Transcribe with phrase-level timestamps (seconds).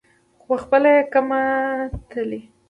[0.41, 1.41] خو پخپله یې کمه
[2.09, 2.41] تلي.